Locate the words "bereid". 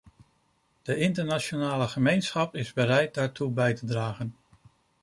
2.73-3.13